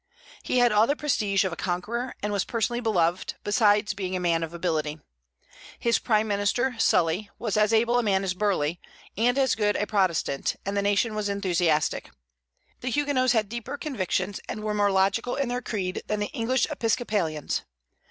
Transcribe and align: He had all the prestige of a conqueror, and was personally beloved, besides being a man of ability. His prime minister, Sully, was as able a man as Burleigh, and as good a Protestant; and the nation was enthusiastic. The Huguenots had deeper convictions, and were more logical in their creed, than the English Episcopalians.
He 0.41 0.57
had 0.57 0.71
all 0.71 0.87
the 0.87 0.95
prestige 0.95 1.43
of 1.45 1.53
a 1.53 1.55
conqueror, 1.55 2.15
and 2.23 2.33
was 2.33 2.43
personally 2.43 2.79
beloved, 2.79 3.35
besides 3.43 3.93
being 3.93 4.15
a 4.15 4.19
man 4.19 4.41
of 4.41 4.51
ability. 4.51 4.99
His 5.77 5.99
prime 5.99 6.27
minister, 6.27 6.73
Sully, 6.79 7.29
was 7.37 7.55
as 7.55 7.71
able 7.71 7.99
a 7.99 8.01
man 8.01 8.23
as 8.23 8.33
Burleigh, 8.33 8.77
and 9.15 9.37
as 9.37 9.53
good 9.53 9.75
a 9.75 9.85
Protestant; 9.85 10.55
and 10.65 10.75
the 10.75 10.81
nation 10.81 11.13
was 11.13 11.29
enthusiastic. 11.29 12.09
The 12.79 12.89
Huguenots 12.89 13.33
had 13.33 13.47
deeper 13.47 13.77
convictions, 13.77 14.39
and 14.49 14.63
were 14.63 14.73
more 14.73 14.89
logical 14.89 15.35
in 15.35 15.49
their 15.49 15.61
creed, 15.61 16.01
than 16.07 16.19
the 16.19 16.31
English 16.33 16.65
Episcopalians. 16.71 17.61